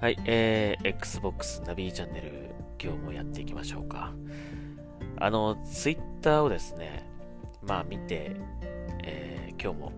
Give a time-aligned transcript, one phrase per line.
[0.00, 4.14] はい、えー、Xbox ナビチャンネル、今日もやっていきましょうか。
[5.18, 7.06] あの、Twitter をですね、
[7.62, 8.34] まあ見て、
[9.04, 9.92] えー、今日も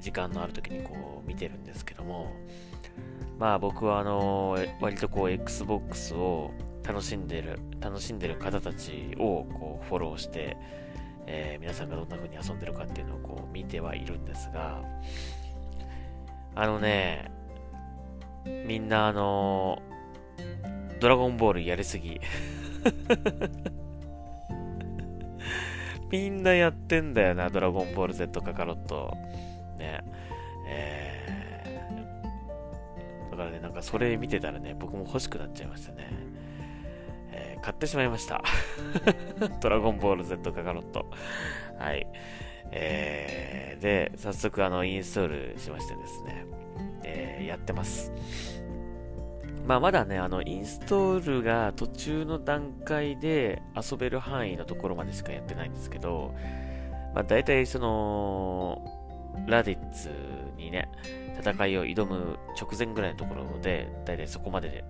[0.00, 2.30] 時間のある時にこう見てるんですけども、
[3.38, 6.50] まあ僕はあの、割とこう Xbox を
[6.86, 10.58] 楽しんでる、楽しんでる方たちをこうフォローして、
[11.26, 14.82] えー、皆さんがどんな風に遊んでるかっていうのをこう見てはいるんですが、
[16.54, 17.30] あのね、
[18.44, 22.20] みんなあのー、ドラゴンボールやりすぎ。
[26.10, 29.16] みんなやってんだよな、ドラゴンボール Z カカロット。
[29.78, 30.04] ね。
[30.66, 36.08] えー、だからね、なんかそれ見てたらね、僕も欲しくなっちゃいましたね。
[37.32, 38.42] えー、買ってしまいました。
[39.60, 41.10] ドラゴンボール Z カカロット。
[41.78, 42.06] はい。
[42.72, 46.44] えー、で、早速あの、インストールしましてですね。
[47.04, 48.12] えー、やってます。
[49.66, 56.34] まあ、まだね、あの、インストールが途中の段階で遊べる範囲のところまでしかやってないんですけど、
[57.14, 59.00] まあ、大体その、
[59.46, 60.10] ラディッツ
[60.56, 60.88] にね、
[61.38, 64.84] 戦いを挑む直前ぐらいのところで、大体そこまでで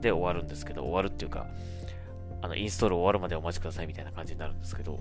[0.00, 1.46] で終わるんですけど、終わるっていうか、
[2.40, 5.00] あの、インストール終わるまでお待ちくださいみたいな感じになるんですけど、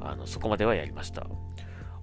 [0.00, 1.26] あの、そこまではやりました。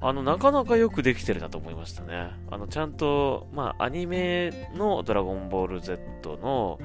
[0.05, 2.31] あの、なかなかよくできてるなと思いましたね。
[2.51, 6.77] あの、ちゃんと、まあ、アニメのドラゴンボール Z の、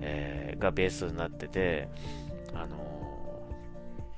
[0.00, 1.88] えー、がベースになってて、
[2.54, 3.46] あの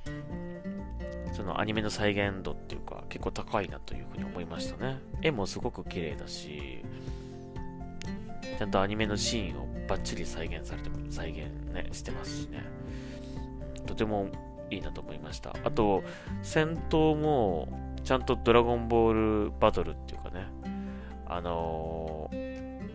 [0.05, 4.99] ー、そのアニメの再現度っていうか、結構高いなというふうに思いましたね。
[5.23, 6.83] 絵もすごく綺麗だし、
[8.59, 12.63] ちゃんとアニメのシーンをバッチリ再現されても、再現ね、してますしね。
[13.87, 14.27] とても
[14.69, 15.55] いいなと思いました。
[15.63, 16.03] あと、
[16.43, 20.45] 戦闘も、ちゃんとドラゴンボールバトルっていうかね、
[21.25, 22.85] あのー、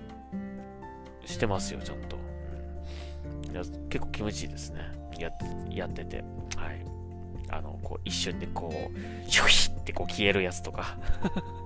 [1.26, 2.16] してますよ、ちゃんと。
[3.48, 4.80] うん、いや結構気持ちいいですね。
[5.18, 5.30] や
[5.68, 6.24] やってて。
[6.56, 6.84] はい。
[7.50, 10.96] あの、こう、一瞬でこう、シュヒってこう消えるやつとか、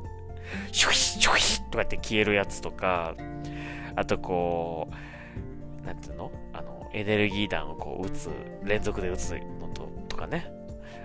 [0.72, 3.14] シュヒシュヒとかって消えるやつとか、
[3.94, 4.88] あとこ
[5.82, 6.32] う、なんていうの？
[6.54, 8.30] あの、エネルギー弾をこう撃つ、
[8.64, 9.30] 連続で撃つ
[9.60, 10.50] のととかね。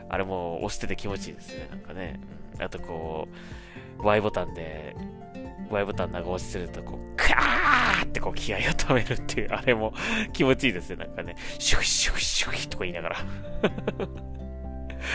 [0.10, 2.20] あれも押してて気持ちいいですね、なんかね。
[2.60, 3.28] あとこ
[4.00, 4.96] う、Y ボタンで、
[5.70, 9.94] Y ボタン長押しすると、こう、カーってこう気合を止めるっていう、あれも
[10.34, 11.36] 気持ちいいですね、なんかね。
[11.60, 13.18] シュッシュッシュッとか言いながら。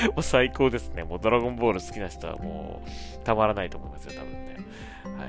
[0.08, 1.04] もう最高ですね。
[1.04, 4.56] もうドラゴンボール好きな人はもうたまらないと思いますよ、多分ね。
[5.04, 5.26] は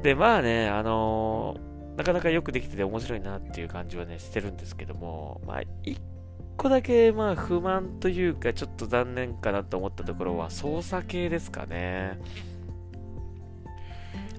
[0.00, 0.02] い。
[0.02, 6.00] で、まあね、あのー、なかなかよくできてて面白いなっていう感じはね、してるんですけども、まあ、一
[6.56, 12.18] 個だけまあ不満というかちょっと残念かなと思ったところは操作系ですかね。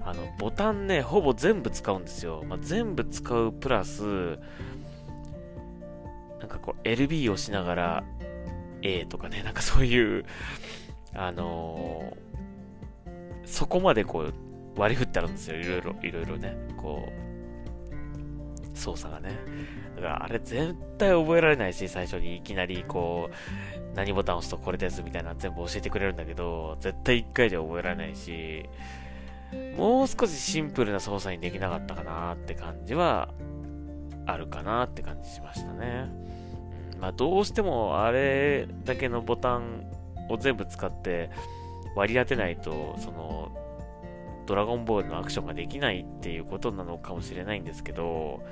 [0.04, 2.42] あの、ボタンね、ほぼ全部使うんですよ。
[2.46, 4.02] まあ、全部使うプラス、
[6.40, 8.04] なんかこう LB をしながら
[8.82, 10.24] A とかね、なんかそういう、
[11.14, 14.34] あのー、そこまでこう
[14.76, 15.56] 割り振ってあるんですよ。
[15.56, 16.56] いろいろ、いろいろね。
[16.76, 17.31] こう、
[18.74, 19.30] 操作がね。
[19.96, 28.68] だからあれ絶対覚えられないし、最初にいきなりこう、何ボタン押すとこれですみたいな全部教えてくれるんだけど、絶対1回で覚えられないし、
[29.76, 33.28] もう少しシンプルな操作にできなかったかなって感じは
[34.26, 36.10] あるかなって感じしましたね。
[36.98, 39.84] まあどうしてもあれだけのボタン
[40.30, 41.30] を全部使って
[41.94, 43.50] 割り当てないと、その、
[44.46, 48.42] ドラゴンボールのアクションができないっていうことなのかもしれないんですけど、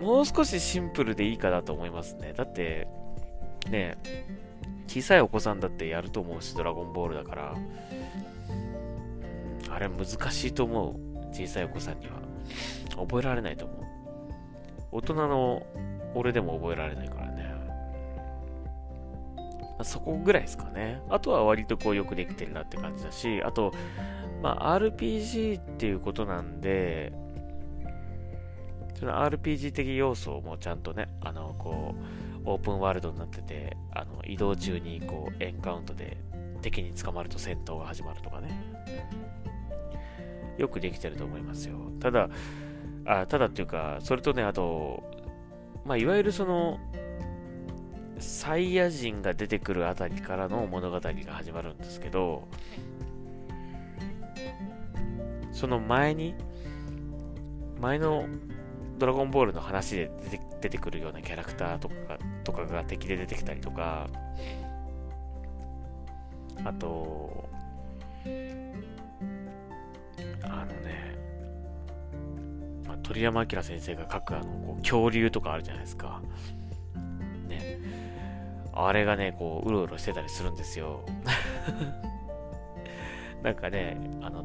[0.00, 2.32] もう少しシンプルでいいかなと思いますね。
[2.32, 2.88] だって、
[3.70, 3.96] ね、
[4.88, 7.54] 小さいお子さんだってやると思うし、ドラゴンボールだから、
[9.70, 10.94] あれ難しいと思う。
[11.32, 12.12] 小さいお子さんには。
[12.96, 13.78] 覚えられないと思う。
[14.92, 15.66] 大人の
[16.14, 17.21] 俺でも覚えられないから。
[19.84, 21.02] そこぐらいですかね。
[21.08, 23.72] あとは割とこうよくできてるなって感じだし、あと、
[24.42, 27.12] まあ、RPG っていうことなんで、
[28.98, 31.94] その RPG 的要素もちゃんとね、あの、こ
[32.44, 36.16] う、オープンワールドになってて、あの、移動中にこう、エンカウントで
[36.60, 38.50] 敵に捕まると戦闘が始まるとかね。
[40.58, 41.76] よくできてると思いますよ。
[42.00, 42.28] ただ、
[43.04, 45.02] あただっていうか、それとね、あと、
[45.84, 46.78] まあ、いわゆるその、
[48.22, 52.48] サイヤ人が出てくるあたりからの物語が始まるんですけど、
[55.52, 56.34] その前に、
[57.80, 58.26] 前の
[58.98, 64.08] ドラゴンボールの話で出て出てくるようなキャラクターとかがとかが敵で出てきたりとか、
[66.64, 67.48] あと、
[70.44, 71.18] あのね、
[72.86, 76.22] まあ鳥山明先生が書くあの、こう恐竜とかあるじゃないですか。
[78.74, 78.82] ね。
[78.82, 81.00] あれがね、こう、うろうろしてたりするんですよ。
[83.42, 84.44] なんかね、あの、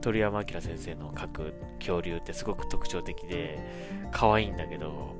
[0.00, 3.58] 鳥山明先生の書く恐竜ってすごく特徴的で、
[4.10, 5.16] 可愛いんだけど、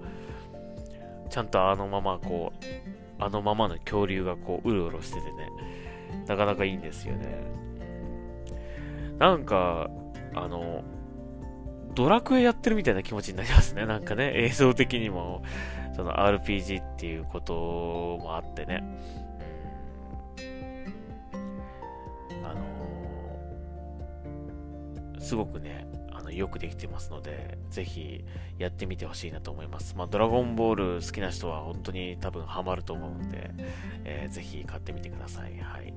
[1.28, 2.64] ちゃんとあのままこう、
[3.19, 5.50] あのままの恐竜がこう、うろうろしててね、
[6.26, 7.26] なかなかいいんですよね。
[9.19, 9.90] なんか、
[10.34, 10.84] あの、
[11.94, 13.87] ドラクエやってるみたいな気持ちになりますね。
[13.87, 15.43] なんかね、映像的にも、
[15.96, 18.84] その RPG っていうこともあってね。
[22.44, 28.22] あのー、すごくね、あの、よくできてますので、ぜひ
[28.58, 29.96] やってみてほしいなと思います。
[29.96, 33.50] まあ、ドラゴンボール好きな人は本当に多分ハマると思うんで、
[34.04, 35.58] えー、ぜひ買ってみてください。
[35.58, 35.94] はい。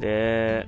[0.00, 0.66] で、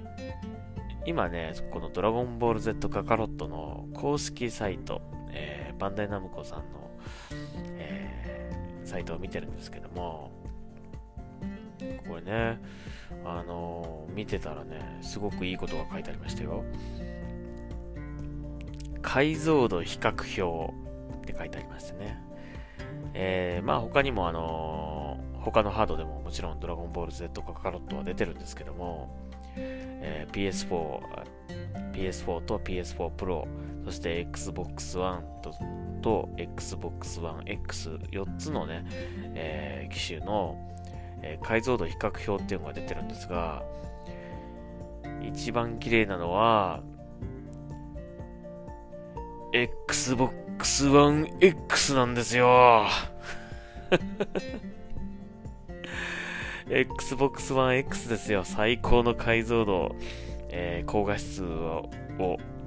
[1.06, 5.02] 今ね、このドラゴンボール Z カカロットの公式サイト、
[5.32, 6.89] えー、バンダイナムコさんの、
[8.90, 10.32] サイトを見てるんですけども、
[12.08, 12.60] これね、
[13.24, 16.64] あのー、見てたらね、すごくいいことが書いてありましたよ。
[19.00, 20.74] 解像度比較表
[21.22, 22.20] って書いてありましたね。
[23.14, 31.00] えー、まあ他にもあのー、他のハードでももちろんドラゴンボール Z カカロットは出てるんですけども、えー、PS4、
[31.92, 33.46] PS4 と PS4 Pro、
[33.84, 35.54] そして Xbox One と
[36.02, 38.84] と Xbox One X4 つのね、
[39.34, 40.56] えー、機種の、
[41.22, 43.62] えー、解像度比較表っていうのが出てるんですが、
[45.22, 46.82] 一番綺麗なのは、
[49.52, 52.86] Xbox One X なんですよ。
[56.72, 58.44] Xbox One X ですよ。
[58.44, 59.96] 最高の解像度、
[60.50, 61.90] えー、高画質を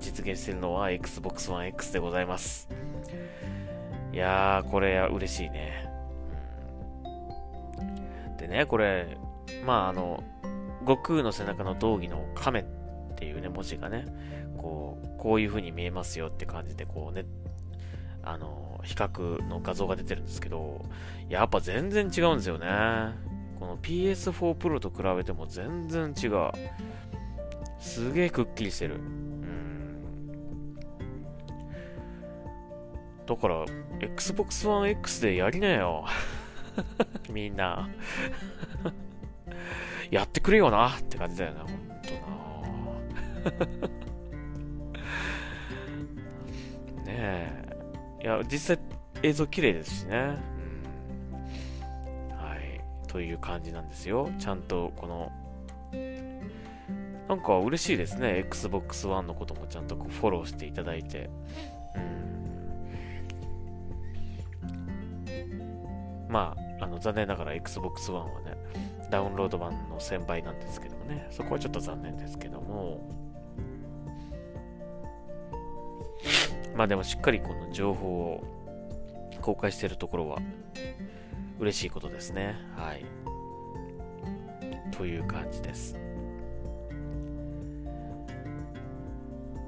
[0.02, 2.68] 実現しているのは Xbox One X でございます。
[4.12, 5.90] いやー、これ嬉しいね。
[8.38, 9.18] でね、これ、
[9.66, 10.22] まああの、
[10.82, 12.66] 悟空の背中の道着の亀っ
[13.16, 14.06] ていうね、文字がね、
[14.58, 17.24] こう、こういう風に見えますよって感じで、こうね、
[18.22, 20.84] あの、比較の画像が出てるんですけど、
[21.30, 22.68] やっぱ全然違うんですよね。
[23.63, 26.51] この PS4 Pro と比べても全然違う。
[27.80, 28.95] すげえくっきりしてる。
[28.95, 30.04] うん。
[33.25, 33.63] だから、
[34.01, 36.04] Xbox One X でやりなよ。
[37.31, 37.88] みんな。
[40.12, 41.74] やってくれよなって感じだよな、ほんと
[47.00, 47.07] な。
[47.07, 47.13] ね
[48.19, 48.24] え。
[48.24, 48.83] いや、実際
[49.21, 50.53] 映像綺麗ですしね。
[53.13, 54.27] という感じなんですよ。
[54.39, 55.31] ちゃんとこの、
[57.30, 58.39] なんか嬉しいですね。
[58.39, 61.30] Xbox One のこともちゃんとこうフォローしていただいて。
[61.95, 62.00] う
[65.30, 66.27] ん。
[66.27, 68.57] まあ、あの、残念ながら Xbox One はね、
[69.12, 73.07] ダウンロード版の1000倍なんですけどもね、そこはちょっと残念ですけども、
[76.75, 78.44] まあでもしっかりこの情報を
[79.39, 80.39] 公開しているところは
[81.63, 82.56] 嬉しいことですね。
[82.75, 83.06] はい。
[84.92, 85.98] という感じです。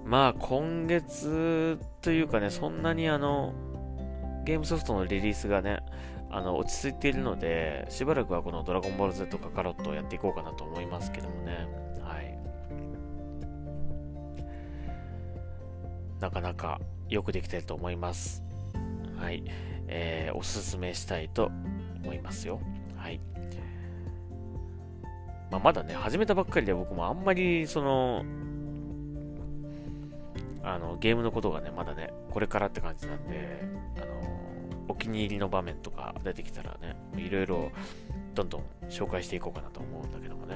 [0.05, 3.53] まあ今月というかね、そんなにあの、
[4.43, 5.79] ゲームソフトのリリースがね、
[6.29, 11.67] あの、落ち着いているので、しばらくはこのドラゴンボール Z カカロットをやっていこうかなと思いますけどもね。
[12.01, 12.37] はい。
[16.19, 18.43] なかなかよくできてると思います。
[19.17, 19.43] はい。
[19.87, 21.51] えー、おすすめしたいと
[22.05, 22.59] 思いますよ。
[22.95, 23.19] はい。
[25.51, 28.23] まあ、まだね、始めたばっかりで僕もあんまり、その、
[30.63, 33.63] あの、ゲームのことがね、まだね、これからって感じなんで、
[33.97, 37.71] あの、お気に入りの場面とか出てきたらね、いろいろ、
[38.33, 40.55] どんどん紹介していこうかなと思うんだけどもね。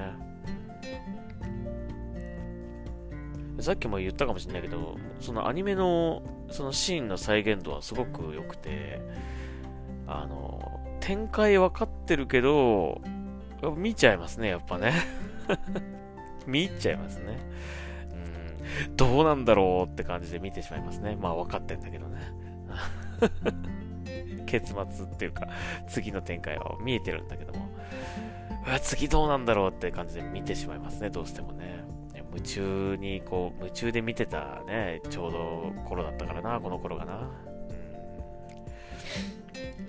[3.59, 9.01] さっきも言ったかもしれないけど、そのアニメのそのシーンの再現度はすごく良くて、
[10.07, 10.78] あの、
[11.09, 13.01] 展開分かってるけど、
[13.75, 14.93] 見ちゃいますね、やっぱね。
[16.45, 17.39] 見入っちゃいますね。
[18.87, 21.17] うん、どうなんだろうって感じで見てしまいますね。
[21.19, 22.19] まあ分かってんだけどね。
[24.45, 25.47] 結末っていうか、
[25.87, 27.65] 次の展開は見えてるんだけども、
[28.67, 31.85] うわ、次どうなんだろうって感じで見てしまいますね、どうしてもね。
[32.31, 37.48] 夢中に、こう、夢中で見てたね、ちょうど頃だったからな、この頃がな。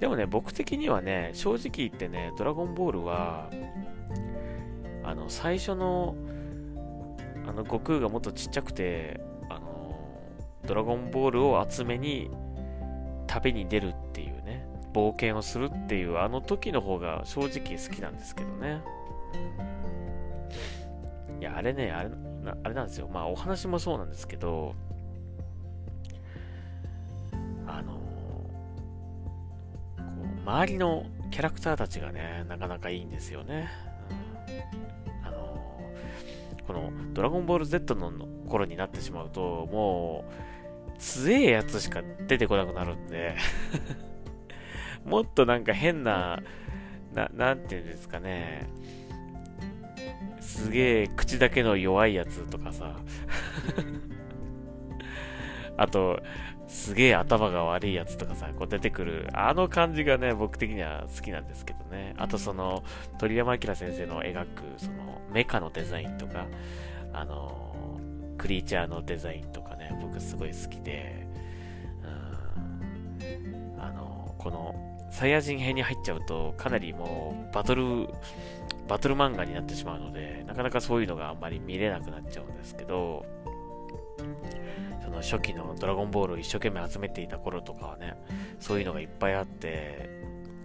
[0.01, 3.51] でもね、僕的にはね、正直言ってね、ドラゴンボールは、
[5.05, 6.17] あの、最初の、
[7.47, 9.95] あの、悟空がもっとちっちゃくて、あの、
[10.67, 12.31] ドラゴンボールを集めに
[13.27, 18.81] 旅に出るっていうね、冒険をするっていうあの時の方が正直好きなんですけどね。
[21.39, 22.11] いや、あれね、あれ、
[22.63, 23.09] あれなんですよ。
[23.13, 24.75] まあお話もそうなんですけど、
[27.67, 28.00] あの
[30.45, 33.69] 周りのキャラクターたちがね、なかなかいいんですよね。
[35.23, 35.81] うん、あの
[36.67, 38.13] このドラゴンボール Z の
[38.49, 43.35] 頃になってしまうと、もう、強えやつしか出てこなくなるんで
[45.05, 46.43] もっとなんか変な、
[47.15, 48.69] な、なんていうんですかね、
[50.41, 52.97] すげえ口だけの弱いやつとかさ。
[55.77, 56.21] あと、
[56.71, 62.15] すげえ頭が悪いやつとかさ、こう出てくる、あの感じがね、僕的には好きなんですけどね。
[62.17, 62.85] あとその、
[63.19, 66.47] 鳥山明先生の描く、その、メカのデザインとか、
[67.13, 67.99] あの、
[68.39, 71.27] クリーチャーのデザインとかね、僕すごい好きで、
[72.05, 74.77] うん、あの、この、
[75.11, 78.09] サイヤ人編に入っちゃうと、かなりもう、バトル、
[78.87, 83.27] バトル漫画になってしまうので、なかなかそういうのがあんまり見れなくなっちゃうんですけど、
[84.19, 84.60] そ
[85.11, 88.17] の初期のドラゴンボールを一生懸命集めていた頃とかはね、
[88.59, 90.09] そういうのがいっぱいあって、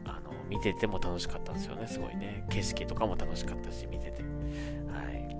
[0.05, 2.45] あの、見てても楽しかったんですよね、すごいね。
[2.49, 4.23] 景色とかも楽しかったし、見てて。
[4.23, 5.37] はい。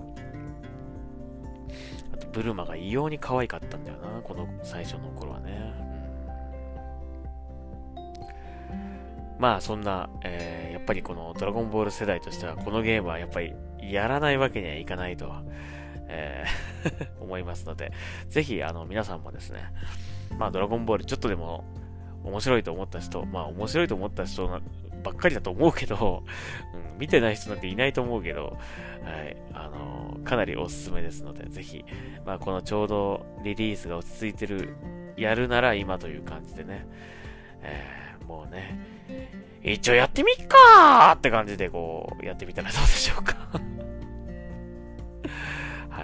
[2.13, 5.73] あと、ブルマが異様に可愛かったんだよな、この最初の頃はね。
[8.71, 15.43] うん、まあ、そんな、えー、やっぱりこのドラゴンボール世代としては、このゲームはやっぱりやらないわけにはいかないとは。
[16.07, 16.75] えー
[17.19, 17.91] 思いますので、
[18.29, 19.59] ぜひ、あの、皆さんもですね、
[20.37, 21.63] まあ、ドラゴンボールちょっとでも
[22.23, 24.47] 面白いと思った人、まあ、面白いと思った人
[25.03, 26.23] ばっかりだと思うけど、
[26.73, 28.57] うん、見てない人なんていないと思うけど、
[29.03, 31.85] はい、あの、かなりおすすめですので、ぜひ、
[32.25, 34.75] まあ、このちょうどリリースが落ち着いてる、
[35.17, 36.87] やるなら今という感じでね、
[37.61, 38.79] えー、もうね、
[39.63, 43.35] 一応やってみっかーって感じでこう、やってみたらどうでしょうか。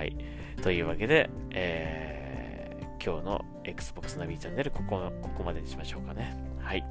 [0.01, 0.17] はい。
[0.63, 6.36] というわけで、えー、今日の Xbox ナビチャンネル、ここ、ここまでにしましょうかね。
[6.60, 6.84] はい。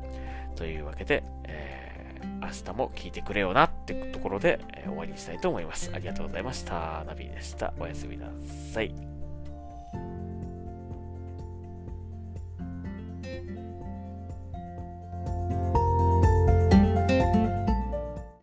[0.55, 5.91] というわけで、えー、明日も聞いてくれよなってところで、えー、終わりにしたいと思います。
[5.93, 7.03] ありがとうございました。
[7.05, 7.75] ナビでした。
[7.81, 8.29] おやすみな
[8.73, 9.10] さい。